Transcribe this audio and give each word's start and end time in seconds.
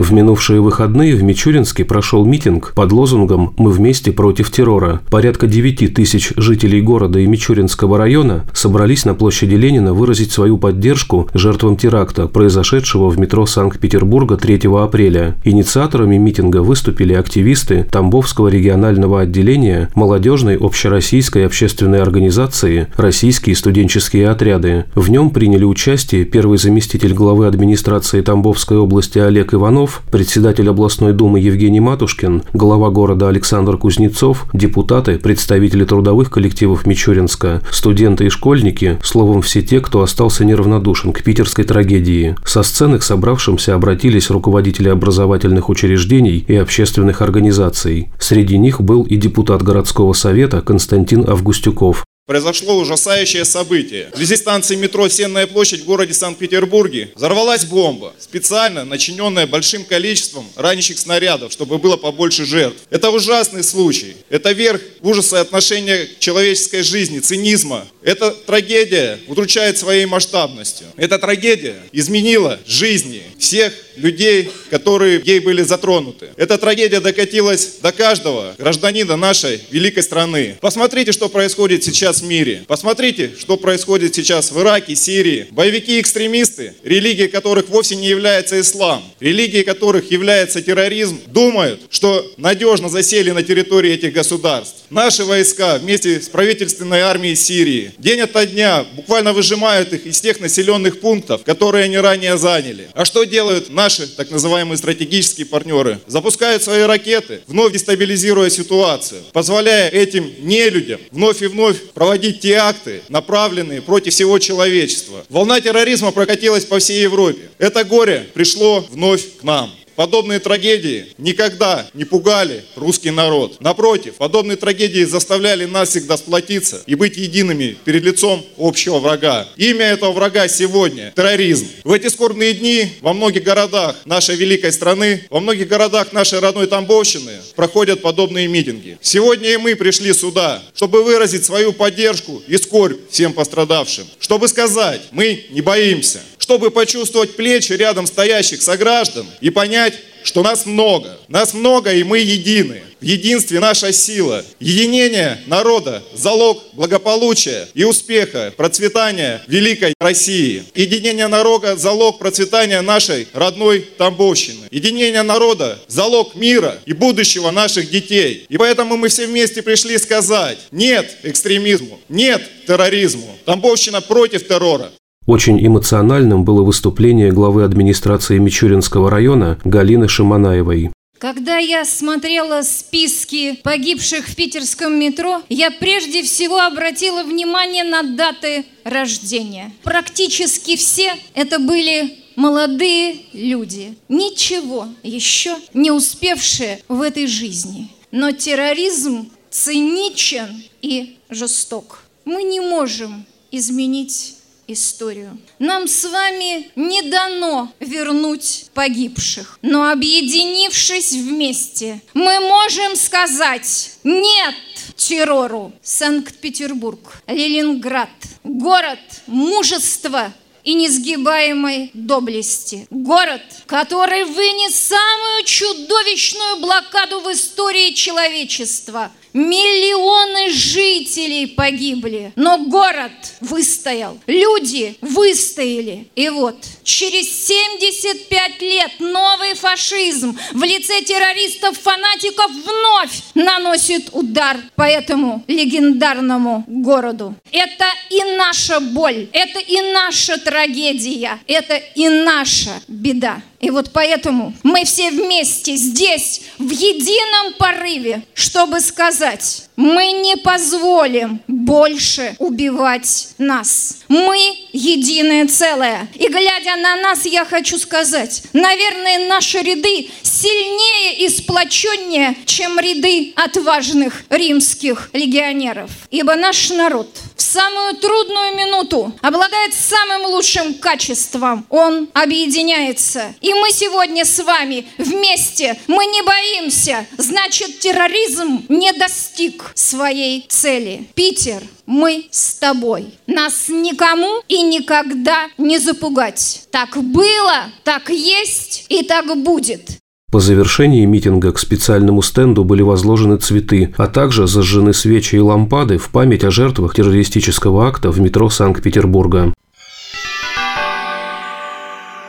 В 0.00 0.14
минувшие 0.14 0.62
выходные 0.62 1.14
в 1.14 1.22
Мичуринске 1.22 1.84
прошел 1.84 2.24
митинг 2.24 2.72
под 2.74 2.90
лозунгом 2.90 3.52
«Мы 3.58 3.70
вместе 3.70 4.12
против 4.12 4.50
террора». 4.50 5.02
Порядка 5.10 5.46
9 5.46 5.92
тысяч 5.92 6.32
жителей 6.38 6.80
города 6.80 7.18
и 7.18 7.26
Мичуринского 7.26 7.98
района 7.98 8.46
собрались 8.54 9.04
на 9.04 9.12
площади 9.12 9.56
Ленина 9.56 9.92
выразить 9.92 10.32
свою 10.32 10.56
поддержку 10.56 11.28
жертвам 11.34 11.76
теракта, 11.76 12.28
произошедшего 12.28 13.10
в 13.10 13.18
метро 13.18 13.44
Санкт-Петербурга 13.44 14.38
3 14.38 14.60
апреля. 14.78 15.36
Инициаторами 15.44 16.16
митинга 16.16 16.62
выступили 16.62 17.12
активисты 17.12 17.86
Тамбовского 17.90 18.48
регионального 18.48 19.20
отделения 19.20 19.90
молодежной 19.94 20.56
общероссийской 20.56 21.44
общественной 21.44 22.00
организации 22.00 22.86
«Российские 22.96 23.54
студенческие 23.54 24.30
отряды». 24.30 24.86
В 24.94 25.10
нем 25.10 25.28
приняли 25.28 25.64
участие 25.64 26.24
первый 26.24 26.56
заместитель 26.56 27.12
главы 27.12 27.46
администрации 27.46 28.22
Тамбовской 28.22 28.78
области 28.78 29.18
Олег 29.18 29.52
Иванов, 29.52 29.89
Иванов, 29.90 30.02
председатель 30.10 30.68
областной 30.68 31.12
думы 31.12 31.40
Евгений 31.40 31.80
Матушкин, 31.80 32.42
глава 32.52 32.90
города 32.90 33.28
Александр 33.28 33.76
Кузнецов, 33.76 34.46
депутаты, 34.52 35.18
представители 35.18 35.84
трудовых 35.84 36.30
коллективов 36.30 36.86
Мичуринска, 36.86 37.62
студенты 37.70 38.26
и 38.26 38.28
школьники, 38.28 38.98
словом, 39.02 39.42
все 39.42 39.62
те, 39.62 39.80
кто 39.80 40.02
остался 40.02 40.44
неравнодушен 40.44 41.12
к 41.12 41.22
питерской 41.22 41.64
трагедии. 41.64 42.36
Со 42.44 42.62
сцены 42.62 42.98
к 42.98 43.02
собравшимся 43.02 43.74
обратились 43.74 44.30
руководители 44.30 44.88
образовательных 44.88 45.68
учреждений 45.68 46.44
и 46.46 46.56
общественных 46.56 47.22
организаций. 47.22 48.10
Среди 48.18 48.58
них 48.58 48.80
был 48.80 49.02
и 49.02 49.16
депутат 49.16 49.62
городского 49.62 50.12
совета 50.12 50.60
Константин 50.60 51.24
Августюков, 51.28 52.04
произошло 52.30 52.78
ужасающее 52.78 53.44
событие. 53.44 54.08
Вблизи 54.14 54.36
станции 54.36 54.76
метро 54.76 55.08
«Сенная 55.08 55.48
площадь» 55.48 55.80
в 55.80 55.84
городе 55.84 56.14
Санкт-Петербурге 56.14 57.10
взорвалась 57.16 57.64
бомба, 57.64 58.14
специально 58.20 58.84
начиненная 58.84 59.48
большим 59.48 59.84
количеством 59.84 60.48
ранящих 60.54 60.98
снарядов, 60.98 61.50
чтобы 61.50 61.78
было 61.78 61.96
побольше 61.96 62.44
жертв. 62.44 62.82
Это 62.88 63.10
ужасный 63.10 63.64
случай. 63.64 64.16
Это 64.28 64.52
верх 64.52 64.80
ужаса 65.00 65.40
отношения 65.40 66.06
к 66.06 66.20
человеческой 66.20 66.82
жизни, 66.82 67.18
цинизма. 67.18 67.88
Эта 68.02 68.30
трагедия 68.30 69.18
удручает 69.26 69.76
своей 69.76 70.06
масштабностью. 70.06 70.86
Эта 70.96 71.18
трагедия 71.18 71.82
изменила 71.90 72.60
жизни 72.64 73.22
всех 73.40 73.72
людей, 73.96 74.50
которые 74.70 75.20
ей 75.24 75.40
были 75.40 75.62
затронуты. 75.62 76.28
Эта 76.36 76.58
трагедия 76.58 77.00
докатилась 77.00 77.78
до 77.82 77.92
каждого 77.92 78.54
гражданина 78.58 79.16
нашей 79.16 79.60
великой 79.70 80.02
страны. 80.02 80.56
Посмотрите, 80.60 81.12
что 81.12 81.28
происходит 81.28 81.84
сейчас 81.84 82.22
в 82.22 82.26
мире. 82.26 82.64
Посмотрите, 82.66 83.32
что 83.38 83.56
происходит 83.56 84.14
сейчас 84.14 84.50
в 84.50 84.60
Ираке, 84.60 84.94
Сирии. 84.94 85.46
Боевики-экстремисты, 85.50 86.74
религия 86.82 87.28
которых 87.28 87.68
вовсе 87.68 87.96
не 87.96 88.08
является 88.08 88.60
ислам, 88.60 89.02
религией 89.20 89.64
которых 89.64 90.10
является 90.10 90.62
терроризм, 90.62 91.20
думают, 91.26 91.80
что 91.90 92.24
надежно 92.36 92.88
засели 92.88 93.30
на 93.30 93.42
территории 93.42 93.92
этих 93.92 94.12
государств. 94.12 94.84
Наши 94.90 95.24
войска 95.24 95.78
вместе 95.78 96.20
с 96.20 96.28
правительственной 96.28 97.00
армией 97.00 97.36
Сирии 97.36 97.92
день 97.98 98.20
ото 98.20 98.44
дня 98.46 98.84
буквально 98.94 99.32
выжимают 99.32 99.92
их 99.92 100.06
из 100.06 100.20
тех 100.20 100.40
населенных 100.40 101.00
пунктов, 101.00 101.42
которые 101.44 101.84
они 101.84 101.98
ранее 101.98 102.36
заняли. 102.36 102.88
А 102.94 103.04
что 103.04 103.24
делают 103.24 103.70
наши 103.80 104.06
так 104.06 104.30
называемые 104.30 104.76
стратегические 104.76 105.46
партнеры? 105.46 106.00
Запускают 106.06 106.62
свои 106.62 106.82
ракеты, 106.82 107.40
вновь 107.46 107.72
дестабилизируя 107.72 108.50
ситуацию, 108.50 109.22
позволяя 109.32 109.88
этим 109.88 110.30
нелюдям 110.40 111.00
вновь 111.10 111.40
и 111.40 111.46
вновь 111.46 111.78
проводить 111.94 112.40
те 112.40 112.56
акты, 112.56 113.00
направленные 113.08 113.80
против 113.80 114.12
всего 114.12 114.38
человечества. 114.38 115.24
Волна 115.30 115.62
терроризма 115.62 116.10
прокатилась 116.12 116.66
по 116.66 116.78
всей 116.78 117.02
Европе. 117.02 117.48
Это 117.56 117.84
горе 117.84 118.26
пришло 118.34 118.86
вновь 118.90 119.22
к 119.38 119.42
нам. 119.44 119.70
Подобные 120.00 120.38
трагедии 120.38 121.08
никогда 121.18 121.86
не 121.92 122.06
пугали 122.06 122.64
русский 122.74 123.10
народ. 123.10 123.60
Напротив, 123.60 124.14
подобные 124.14 124.56
трагедии 124.56 125.04
заставляли 125.04 125.66
нас 125.66 125.90
всегда 125.90 126.16
сплотиться 126.16 126.82
и 126.86 126.94
быть 126.94 127.18
едиными 127.18 127.76
перед 127.84 128.02
лицом 128.02 128.42
общего 128.56 128.98
врага. 128.98 129.46
Имя 129.58 129.88
этого 129.88 130.12
врага 130.12 130.48
сегодня– 130.48 131.12
терроризм. 131.16 131.66
В 131.84 131.92
эти 131.92 132.06
скорбные 132.06 132.54
дни 132.54 132.94
во 133.02 133.12
многих 133.12 133.42
городах 133.42 133.94
нашей 134.06 134.36
великой 134.36 134.72
страны, 134.72 135.26
во 135.28 135.38
многих 135.38 135.68
городах 135.68 136.14
нашей 136.14 136.38
родной 136.38 136.66
Тамбовщины 136.66 137.32
проходят 137.54 138.00
подобные 138.00 138.48
митинги. 138.48 138.96
Сегодня 139.02 139.52
и 139.52 139.58
мы 139.58 139.76
пришли 139.76 140.14
сюда, 140.14 140.62
чтобы 140.74 141.04
выразить 141.04 141.44
свою 141.44 141.74
поддержку 141.74 142.42
и 142.48 142.56
скорбь 142.56 142.96
всем 143.10 143.34
пострадавшим. 143.34 144.06
Чтобы 144.18 144.48
сказать, 144.48 145.02
мы 145.10 145.44
не 145.50 145.60
боимся 145.60 146.22
чтобы 146.50 146.72
почувствовать 146.72 147.36
плечи 147.36 147.74
рядом 147.74 148.08
стоящих 148.08 148.60
сограждан 148.60 149.24
и 149.40 149.50
понять, 149.50 149.94
что 150.24 150.42
нас 150.42 150.66
много. 150.66 151.16
Нас 151.28 151.54
много, 151.54 151.92
и 151.92 152.02
мы 152.02 152.18
едины. 152.18 152.82
В 153.00 153.04
единстве 153.04 153.60
наша 153.60 153.92
сила. 153.92 154.44
Единение 154.58 155.40
народа– 155.46 156.02
залог 156.12 156.60
благополучия 156.72 157.68
и 157.74 157.84
успеха, 157.84 158.52
процветания 158.56 159.40
великой 159.46 159.94
России. 160.00 160.64
Единение 160.74 161.28
народа– 161.28 161.76
залог 161.78 162.18
процветания 162.18 162.80
нашей 162.80 163.28
родной 163.32 163.86
Тамбовщины. 163.96 164.66
Единение 164.72 165.22
народа– 165.22 165.78
залог 165.86 166.34
мира 166.34 166.80
и 166.84 166.92
будущего 166.92 167.52
наших 167.52 167.90
детей. 167.90 168.44
И 168.48 168.58
поэтому 168.58 168.96
мы 168.96 169.08
все 169.08 169.28
вместе 169.28 169.62
пришли 169.62 169.98
сказать 169.98 170.58
«нет 170.72 171.18
экстремизму», 171.22 172.00
«нет 172.08 172.42
терроризму». 172.66 173.38
Тамбовщина 173.44 174.00
против 174.00 174.48
террора. 174.48 174.90
Очень 175.30 175.64
эмоциональным 175.64 176.42
было 176.42 176.64
выступление 176.64 177.30
главы 177.30 177.62
администрации 177.62 178.38
Мичуринского 178.38 179.08
района 179.08 179.60
Галины 179.62 180.08
Шиманаевой. 180.08 180.90
Когда 181.20 181.58
я 181.58 181.84
смотрела 181.84 182.62
списки 182.62 183.54
погибших 183.62 184.26
в 184.26 184.34
питерском 184.34 184.98
метро, 184.98 185.40
я 185.48 185.70
прежде 185.70 186.24
всего 186.24 186.58
обратила 186.58 187.22
внимание 187.22 187.84
на 187.84 188.02
даты 188.02 188.64
рождения. 188.82 189.72
Практически 189.84 190.74
все 190.74 191.12
это 191.34 191.60
были 191.60 192.18
молодые 192.34 193.18
люди, 193.32 193.96
ничего 194.08 194.88
еще 195.04 195.54
не 195.72 195.92
успевшие 195.92 196.80
в 196.88 197.00
этой 197.02 197.28
жизни. 197.28 197.88
Но 198.10 198.32
терроризм 198.32 199.30
циничен 199.48 200.64
и 200.82 201.18
жесток. 201.30 202.02
Мы 202.24 202.42
не 202.42 202.58
можем 202.58 203.24
изменить 203.52 204.39
историю. 204.72 205.38
Нам 205.58 205.88
с 205.88 206.04
вами 206.04 206.70
не 206.76 207.02
дано 207.02 207.72
вернуть 207.80 208.66
погибших, 208.74 209.58
но 209.62 209.90
объединившись 209.90 211.12
вместе, 211.12 212.00
мы 212.14 212.40
можем 212.40 212.96
сказать 212.96 213.92
«нет» 214.04 214.54
террору. 214.96 215.72
Санкт-Петербург, 215.82 217.22
Ленинград, 217.26 218.10
город 218.44 218.98
мужества 219.26 220.32
и 220.62 220.74
несгибаемой 220.74 221.90
доблести. 221.94 222.86
Город, 222.90 223.42
который 223.66 224.24
вынес 224.24 224.74
самую 224.74 225.44
чудовищную 225.44 226.56
блокаду 226.60 227.20
в 227.20 227.32
истории 227.32 227.92
человечества– 227.92 229.10
Миллионы 229.32 230.50
жителей 230.50 231.46
погибли, 231.46 232.32
но 232.36 232.58
город 232.58 233.12
выстоял, 233.40 234.18
люди 234.26 234.96
выстояли. 235.00 236.08
И 236.16 236.28
вот 236.28 236.56
через 236.82 237.46
75 237.46 238.60
лет 238.60 238.90
новый 238.98 239.54
фашизм 239.54 240.36
в 240.52 240.62
лице 240.62 241.02
террористов-фанатиков 241.02 242.50
вновь 242.50 243.22
наносит 243.34 244.10
удар 244.12 244.56
по 244.74 244.82
этому 244.82 245.44
легендарному 245.46 246.64
городу. 246.66 247.34
Это 247.52 247.86
и 248.10 248.22
наша 248.36 248.80
боль, 248.80 249.28
это 249.32 249.60
и 249.60 249.80
наша 249.92 250.38
трагедия, 250.38 251.38
это 251.46 251.76
и 251.76 252.08
наша 252.08 252.80
беда. 252.88 253.42
И 253.60 253.70
вот 253.70 253.90
поэтому 253.92 254.54
мы 254.62 254.84
все 254.84 255.10
вместе 255.10 255.76
здесь, 255.76 256.42
в 256.58 256.70
едином 256.70 257.54
порыве, 257.58 258.22
чтобы 258.34 258.80
сказать, 258.80 259.64
мы 259.76 260.12
не 260.12 260.36
позволим 260.36 261.40
больше 261.46 262.34
убивать 262.38 263.28
нас. 263.38 263.98
Мы 264.08 264.56
единое 264.72 265.46
целое. 265.46 266.08
И 266.14 266.28
глядя 266.28 266.76
на 266.76 266.96
нас, 266.96 267.26
я 267.26 267.44
хочу 267.44 267.78
сказать, 267.78 268.44
наверное, 268.52 269.28
наши 269.28 269.58
ряды 269.58 270.10
сильнее 270.22 271.18
и 271.18 271.28
сплоченнее, 271.28 272.36
чем 272.46 272.78
ряды 272.78 273.32
отважных 273.36 274.24
римских 274.30 275.10
легионеров. 275.12 275.90
Ибо 276.10 276.34
наш 276.34 276.70
народ 276.70 277.08
в 277.40 277.42
самую 277.42 277.96
трудную 277.96 278.54
минуту 278.54 279.14
обладает 279.22 279.72
самым 279.72 280.26
лучшим 280.26 280.74
качеством. 280.74 281.64
Он 281.70 282.06
объединяется. 282.12 283.34
И 283.40 283.54
мы 283.54 283.70
сегодня 283.70 284.26
с 284.26 284.44
вами 284.44 284.86
вместе. 284.98 285.80
Мы 285.86 286.04
не 286.04 286.20
боимся. 286.20 287.06
Значит, 287.16 287.78
терроризм 287.78 288.66
не 288.68 288.92
достиг 288.92 289.72
своей 289.74 290.44
цели. 290.50 291.08
Питер, 291.14 291.62
мы 291.86 292.28
с 292.30 292.56
тобой. 292.56 293.14
Нас 293.26 293.68
никому 293.68 294.42
и 294.46 294.60
никогда 294.60 295.48
не 295.56 295.78
запугать. 295.78 296.64
Так 296.70 297.02
было, 297.02 297.70
так 297.84 298.10
есть 298.10 298.84
и 298.90 299.02
так 299.02 299.34
будет. 299.42 300.00
По 300.30 300.38
завершении 300.38 301.04
митинга 301.06 301.50
к 301.50 301.58
специальному 301.58 302.22
стенду 302.22 302.62
были 302.62 302.82
возложены 302.82 303.36
цветы, 303.36 303.92
а 303.96 304.06
также 304.06 304.46
зажжены 304.46 304.92
свечи 304.92 305.34
и 305.34 305.40
лампады 305.40 305.98
в 305.98 306.10
память 306.10 306.44
о 306.44 306.52
жертвах 306.52 306.94
террористического 306.94 307.88
акта 307.88 308.10
в 308.12 308.20
метро 308.20 308.48
Санкт-Петербурга. 308.48 309.52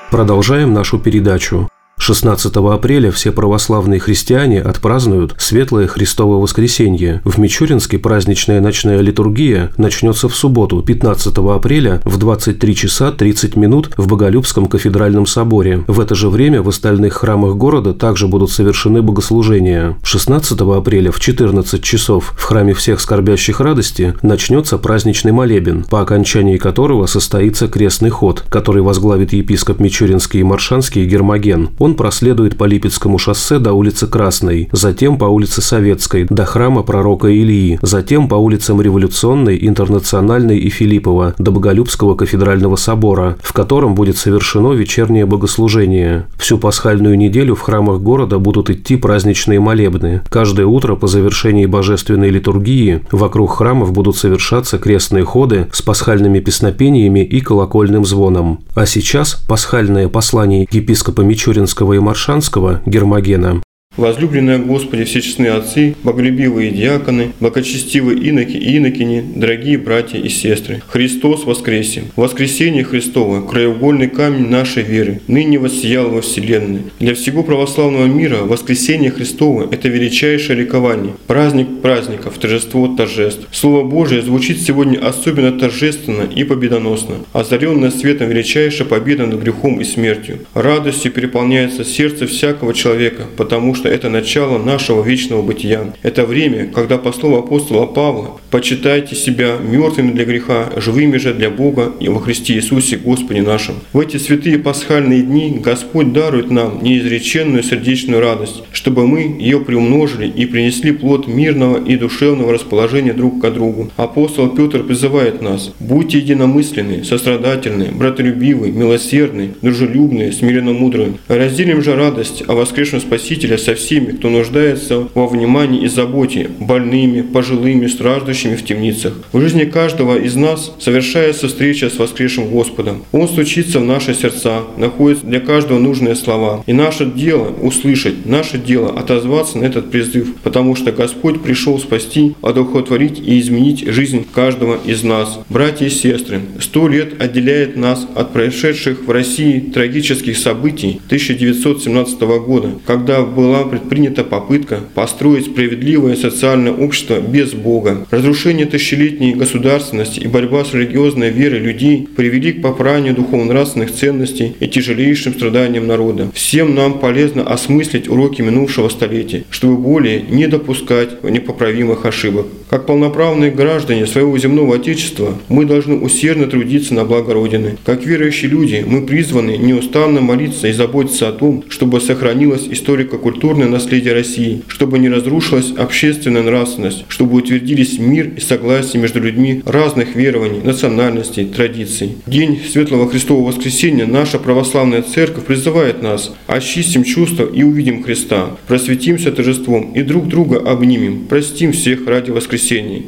Продолжаем 0.09 0.73
нашу 0.73 0.97
передачу. 0.97 1.69
16 2.01 2.55
апреля 2.55 3.11
все 3.11 3.31
православные 3.31 3.99
христиане 3.99 4.59
отпразднуют 4.59 5.35
Светлое 5.37 5.85
Христово 5.85 6.41
воскресенье. 6.41 7.21
В 7.23 7.37
Мичуринске 7.37 7.99
праздничная 7.99 8.59
ночная 8.59 9.01
литургия 9.01 9.71
начнется 9.77 10.27
в 10.27 10.35
субботу, 10.35 10.81
15 10.81 11.37
апреля 11.37 12.01
в 12.03 12.17
23 12.17 12.75
часа 12.75 13.11
30 13.11 13.55
минут 13.55 13.91
в 13.97 14.07
Боголюбском 14.07 14.65
кафедральном 14.65 15.27
соборе. 15.27 15.83
В 15.85 15.99
это 15.99 16.15
же 16.15 16.29
время 16.29 16.63
в 16.63 16.69
остальных 16.69 17.13
храмах 17.13 17.55
города 17.55 17.93
также 17.93 18.27
будут 18.27 18.49
совершены 18.49 19.03
богослужения. 19.03 19.95
16 20.01 20.59
апреля 20.59 21.11
в 21.11 21.19
14 21.19 21.83
часов 21.83 22.33
в 22.35 22.41
храме 22.41 22.73
всех 22.73 22.99
скорбящих 22.99 23.59
радости 23.59 24.15
начнется 24.23 24.79
праздничный 24.79 25.33
молебен, 25.33 25.83
по 25.83 26.01
окончании 26.01 26.57
которого 26.57 27.05
состоится 27.05 27.67
крестный 27.67 28.09
ход, 28.09 28.43
который 28.49 28.81
возглавит 28.81 29.33
епископ 29.33 29.79
Мичуринский 29.79 30.39
и 30.39 30.43
Маршанский 30.43 31.05
Гермоген. 31.05 31.69
Он 31.77 31.90
он 31.91 31.97
проследует 31.97 32.57
по 32.57 32.63
Липецкому 32.63 33.17
шоссе 33.17 33.59
до 33.59 33.73
улицы 33.73 34.07
Красной, 34.07 34.69
затем 34.71 35.17
по 35.17 35.25
улице 35.25 35.61
Советской 35.61 36.25
до 36.29 36.45
храма 36.45 36.83
пророка 36.83 37.27
Илии, 37.27 37.79
затем 37.81 38.29
по 38.29 38.35
улицам 38.35 38.81
Революционной, 38.81 39.57
Интернациональной 39.67 40.57
и 40.57 40.69
Филиппова 40.69 41.35
до 41.37 41.51
Боголюбского 41.51 42.15
кафедрального 42.15 42.77
собора, 42.77 43.35
в 43.43 43.51
котором 43.51 43.93
будет 43.93 44.15
совершено 44.15 44.71
вечернее 44.71 45.25
богослужение. 45.25 46.27
Всю 46.37 46.57
пасхальную 46.57 47.17
неделю 47.17 47.55
в 47.55 47.59
храмах 47.59 47.99
города 47.99 48.39
будут 48.39 48.69
идти 48.69 48.95
праздничные 48.95 49.59
молебны. 49.59 50.21
Каждое 50.29 50.67
утро 50.67 50.95
по 50.95 51.07
завершении 51.07 51.65
божественной 51.65 52.29
литургии 52.29 53.01
вокруг 53.11 53.57
храмов 53.57 53.91
будут 53.91 54.15
совершаться 54.15 54.77
крестные 54.77 55.25
ходы 55.25 55.67
с 55.73 55.81
пасхальными 55.81 56.39
песнопениями 56.39 57.19
и 57.19 57.41
колокольным 57.41 58.05
звоном. 58.05 58.61
А 58.75 58.85
сейчас 58.85 59.33
пасхальное 59.33 60.07
послание 60.07 60.65
епископа 60.71 61.19
Мичуринского 61.19 61.80
Ленинского 61.81 61.93
и 61.93 61.99
Маршанского 61.99 62.81
Гермогена 62.85 63.61
Возлюбленные 63.97 64.57
Господи, 64.57 65.03
все 65.03 65.19
честные 65.19 65.51
отцы, 65.51 65.95
боголюбивые 66.01 66.71
диаконы, 66.71 67.33
благочестивые 67.41 68.19
иноки 68.19 68.55
и 68.55 68.77
инокини, 68.77 69.21
дорогие 69.35 69.77
братья 69.77 70.17
и 70.17 70.29
сестры, 70.29 70.81
Христос 70.87 71.43
воскресе! 71.43 72.03
Воскресение 72.15 72.85
Христово, 72.85 73.45
краеугольный 73.45 74.07
камень 74.07 74.47
нашей 74.47 74.83
веры, 74.83 75.19
ныне 75.27 75.59
воссиял 75.59 76.09
во 76.09 76.21
Вселенной. 76.21 76.83
Для 77.01 77.13
всего 77.15 77.43
православного 77.43 78.05
мира 78.05 78.37
воскресение 78.43 79.11
Христово– 79.11 79.67
это 79.71 79.89
величайшее 79.89 80.59
ликование, 80.59 81.13
праздник 81.27 81.81
праздников, 81.81 82.37
торжество 82.37 82.87
торжеств. 82.87 83.49
Слово 83.51 83.83
Божие 83.83 84.21
звучит 84.21 84.61
сегодня 84.61 85.05
особенно 85.05 85.51
торжественно 85.51 86.23
и 86.33 86.45
победоносно, 86.45 87.15
озаренное 87.33 87.91
светом 87.91 88.29
величайшая 88.29 88.87
победа 88.87 89.25
над 89.25 89.41
грехом 89.41 89.81
и 89.81 89.83
смертью. 89.83 90.39
Радостью 90.53 91.11
переполняется 91.11 91.83
сердце 91.83 92.25
всякого 92.25 92.73
человека, 92.73 93.25
потому 93.35 93.75
что 93.75 93.80
что 93.81 93.89
это 93.89 94.09
начало 94.09 94.59
нашего 94.59 95.01
вечного 95.01 95.41
бытия. 95.41 95.91
Это 96.03 96.27
время, 96.27 96.67
когда 96.67 96.99
по 96.99 97.11
слову 97.11 97.37
апостола 97.37 97.87
Павла 97.87 98.39
«почитайте 98.51 99.15
себя 99.15 99.55
мертвыми 99.59 100.11
для 100.11 100.23
греха, 100.23 100.69
живыми 100.75 101.17
же 101.17 101.33
для 101.33 101.49
Бога 101.49 101.91
и 101.99 102.07
во 102.07 102.19
Христе 102.19 102.53
Иисусе 102.53 102.97
Господе 102.97 103.41
нашим». 103.41 103.75
В 103.91 103.99
эти 103.99 104.17
святые 104.17 104.59
пасхальные 104.59 105.23
дни 105.23 105.59
Господь 105.63 106.13
дарует 106.13 106.51
нам 106.51 106.83
неизреченную 106.83 107.63
сердечную 107.63 108.21
радость, 108.21 108.61
чтобы 108.71 109.07
мы 109.07 109.35
ее 109.39 109.59
приумножили 109.61 110.27
и 110.27 110.45
принесли 110.45 110.91
плод 110.91 111.27
мирного 111.27 111.83
и 111.83 111.95
душевного 111.95 112.53
расположения 112.53 113.13
друг 113.13 113.41
к 113.41 113.49
другу. 113.49 113.89
Апостол 113.97 114.49
Петр 114.49 114.83
призывает 114.83 115.41
нас 115.41 115.73
«Будьте 115.79 116.19
единомысленны, 116.19 117.03
сострадательны, 117.03 117.89
братолюбивы, 117.91 118.69
милосердны, 118.69 119.55
дружелюбны, 119.63 120.31
смиренно 120.31 120.71
мудры. 120.71 121.13
Разделим 121.27 121.81
же 121.81 121.95
радость 121.95 122.43
о 122.47 122.53
воскресшем 122.53 122.99
Спасителя 122.99 123.57
со 123.57 123.70
всеми, 123.75 124.11
кто 124.11 124.29
нуждается 124.29 125.07
во 125.13 125.27
внимании 125.27 125.83
и 125.83 125.87
заботе, 125.87 126.49
больными, 126.59 127.21
пожилыми, 127.21 127.87
страждущими 127.87 128.55
в 128.55 128.65
темницах. 128.65 129.13
В 129.31 129.39
жизни 129.39 129.65
каждого 129.65 130.17
из 130.17 130.35
нас 130.35 130.73
совершается 130.79 131.47
встреча 131.47 131.89
с 131.89 131.97
воскресшим 131.97 132.49
Господом. 132.49 133.03
Он 133.11 133.27
стучится 133.27 133.79
в 133.79 133.83
наши 133.83 134.13
сердца, 134.13 134.61
находит 134.77 135.23
для 135.23 135.39
каждого 135.39 135.79
нужные 135.79 136.15
слова. 136.15 136.63
И 136.67 136.73
наше 136.73 137.05
дело 137.05 137.53
услышать, 137.61 138.25
наше 138.25 138.57
дело 138.57 138.91
отозваться 138.91 139.57
на 139.57 139.65
этот 139.65 139.91
призыв, 139.91 140.35
потому 140.43 140.75
что 140.75 140.91
Господь 140.91 141.41
пришел 141.41 141.79
спасти, 141.79 142.35
одухотворить 142.41 143.19
и 143.19 143.39
изменить 143.39 143.87
жизнь 143.87 144.25
каждого 144.33 144.77
из 144.85 145.03
нас. 145.03 145.39
Братья 145.49 145.85
и 145.85 145.89
сестры, 145.89 146.41
сто 146.59 146.87
лет 146.87 147.21
отделяет 147.21 147.75
нас 147.75 148.07
от 148.15 148.33
происшедших 148.33 149.05
в 149.05 149.11
России 149.11 149.59
трагических 149.59 150.37
событий 150.37 150.99
1917 151.07 152.21
года, 152.21 152.71
когда 152.85 153.21
была 153.21 153.60
была 153.61 153.69
предпринята 153.69 154.23
попытка 154.23 154.79
построить 154.93 155.45
справедливое 155.45 156.15
социальное 156.15 156.71
общество 156.71 157.19
без 157.19 157.53
Бога. 157.53 158.05
Разрушение 158.11 158.65
тысячелетней 158.65 159.33
государственности 159.33 160.19
и 160.19 160.27
борьба 160.27 160.65
с 160.65 160.73
религиозной 160.73 161.29
верой 161.29 161.59
людей 161.59 162.07
привели 162.15 162.53
к 162.53 162.61
попранию 162.61 163.15
духовно-нравственных 163.15 163.93
ценностей 163.93 164.55
и 164.59 164.67
тяжелейшим 164.67 165.33
страданиям 165.33 165.87
народа. 165.87 166.29
Всем 166.33 166.75
нам 166.75 166.99
полезно 166.99 167.43
осмыслить 167.43 168.07
уроки 168.07 168.41
минувшего 168.41 168.89
столетия, 168.89 169.43
чтобы 169.49 169.77
более 169.77 170.21
не 170.21 170.47
допускать 170.47 171.23
непоправимых 171.23 172.05
ошибок. 172.05 172.47
Как 172.71 172.85
полноправные 172.85 173.51
граждане 173.51 174.07
своего 174.07 174.37
земного 174.37 174.77
Отечества, 174.77 175.37
мы 175.49 175.65
должны 175.65 175.97
усердно 175.97 176.47
трудиться 176.47 176.93
на 176.93 177.03
благо 177.03 177.33
Родины. 177.33 177.77
Как 177.85 178.05
верующие 178.05 178.49
люди, 178.49 178.81
мы 178.87 179.05
призваны 179.05 179.57
неустанно 179.57 180.21
молиться 180.21 180.69
и 180.69 180.71
заботиться 180.71 181.27
о 181.27 181.33
том, 181.33 181.65
чтобы 181.67 181.99
сохранилась 181.99 182.69
историко-культурная 182.69 183.41
культурное 183.41 183.67
наследие 183.67 184.13
России, 184.13 184.61
чтобы 184.69 184.99
не 184.99 185.09
разрушилась 185.09 185.73
общественная 185.77 186.43
нравственность, 186.43 187.03
чтобы 187.09 187.35
утвердились 187.35 187.99
мир 187.99 188.31
и 188.37 188.39
согласие 188.39 189.01
между 189.01 189.19
людьми 189.19 189.61
разных 189.65 190.15
верований, 190.15 190.61
национальностей, 190.63 191.43
традиций. 191.43 192.15
День 192.25 192.61
Светлого 192.71 193.09
Христового 193.09 193.47
Воскресения 193.47 194.05
наша 194.05 194.39
православная 194.39 195.01
церковь 195.01 195.43
призывает 195.43 196.01
нас 196.01 196.33
очистим 196.47 197.03
чувства 197.03 197.43
и 197.43 197.63
увидим 197.63 198.01
Христа, 198.01 198.55
просветимся 198.69 199.33
торжеством 199.33 199.91
и 199.91 200.03
друг 200.03 200.29
друга 200.29 200.57
обнимем, 200.57 201.25
простим 201.27 201.73
всех 201.73 202.07
ради 202.07 202.31
воскресения. 202.31 202.60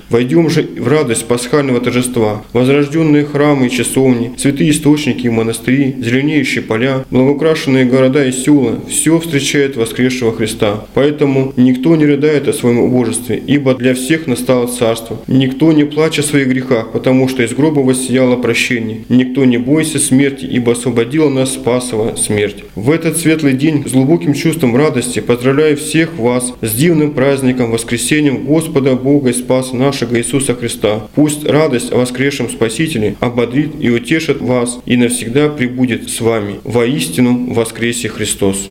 Войдем 0.10 0.50
же 0.50 0.64
в 0.78 0.88
радость 0.88 1.26
пасхального 1.26 1.80
торжества, 1.80 2.44
возрожденные 2.54 3.26
храмы 3.26 3.68
и 3.68 3.70
часовни, 3.70 4.34
святые 4.38 4.72
источники 4.72 5.28
и 5.28 5.30
монастыри, 5.30 5.96
зеленеющие 6.00 6.64
поля, 6.64 7.06
благоукрашенные 7.12 7.86
города 7.86 8.26
и 8.26 8.32
села, 8.32 8.80
все 8.90 9.20
встречает 9.20 9.78
воскресшего 9.78 10.36
Христа. 10.36 10.86
Поэтому 10.94 11.54
никто 11.56 11.96
не 11.96 12.06
рыдает 12.06 12.48
о 12.48 12.54
своем 12.54 12.80
убожестве, 12.80 13.42
ибо 13.46 13.76
для 13.76 13.94
всех 13.94 14.28
настало 14.28 14.68
царство. 14.68 15.20
Никто 15.28 15.72
не 15.72 15.84
плачет 15.84 16.26
о 16.26 16.28
своих 16.28 16.48
грехах, 16.48 16.92
потому 16.92 17.28
что 17.28 17.44
из 17.44 17.54
гроба 17.54 17.80
воссияло 17.80 18.36
прощение. 18.36 19.04
Никто 19.10 19.46
не 19.46 19.58
бойся 19.58 20.00
смерти, 20.00 20.46
ибо 20.46 20.74
освободила 20.74 21.30
нас 21.30 21.54
спасова 21.54 22.16
смерть. 22.16 22.64
В 22.76 22.92
этот 22.92 23.18
светлый 23.18 23.54
день 23.54 23.88
с 23.88 23.92
глубоким 23.92 24.34
чувством 24.34 24.76
радости 24.76 25.20
поздравляю 25.20 25.78
всех 25.78 26.18
вас 26.18 26.54
с 26.62 26.74
дивным 26.74 27.12
праздником, 27.14 27.72
воскресением 27.72 28.46
Господа 28.46 28.96
Бога 28.96 29.30
и 29.30 29.34
Спаса 29.44 29.76
нашего 29.76 30.18
Иисуса 30.18 30.56
Христа. 30.56 31.08
Пусть 31.16 31.46
радость 31.46 31.92
о 31.92 31.98
воскресшем 31.98 32.50
Спасителе 32.50 33.18
ободрит 33.20 33.72
и 33.78 33.90
утешит 33.90 34.40
вас 34.40 34.80
и 34.86 34.96
навсегда 34.96 35.50
пребудет 35.50 36.10
с 36.10 36.22
вами. 36.22 36.62
Воистину 36.64 37.54
воскресе 37.54 38.08
Христос. 38.08 38.70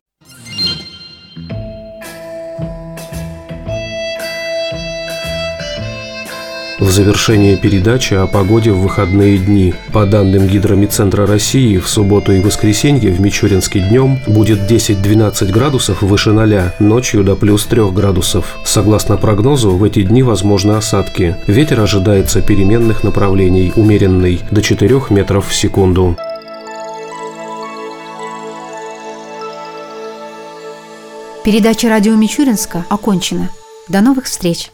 В 6.83 6.91
завершение 6.91 7.55
передачи 7.55 8.13
о 8.13 8.27
погоде 8.27 8.73
в 8.73 8.81
выходные 8.81 9.37
дни. 9.37 9.73
По 9.93 10.05
данным 10.05 10.47
Гидромедцентра 10.47 11.25
России, 11.25 11.77
в 11.77 11.87
субботу 11.87 12.33
и 12.33 12.41
воскресенье 12.41 13.09
в 13.09 13.21
Мичуринске 13.21 13.79
днем 13.79 14.19
будет 14.27 14.69
10-12 14.69 15.49
градусов 15.53 16.01
выше 16.01 16.33
0, 16.33 16.73
ночью 16.79 17.23
до 17.23 17.37
плюс 17.37 17.65
3 17.67 17.89
градусов. 17.91 18.57
Согласно 18.65 19.15
прогнозу, 19.15 19.71
в 19.77 19.83
эти 19.85 20.01
дни 20.01 20.23
возможны 20.23 20.73
осадки. 20.73 21.37
Ветер 21.47 21.79
ожидается 21.79 22.41
переменных 22.41 23.05
направлений, 23.05 23.71
умеренный, 23.77 24.41
до 24.51 24.61
4 24.61 25.03
метров 25.09 25.47
в 25.47 25.55
секунду. 25.55 26.17
Передача 31.45 31.87
радио 31.87 32.13
Мичуринска 32.15 32.85
окончена. 32.89 33.47
До 33.87 34.01
новых 34.01 34.25
встреч! 34.25 34.72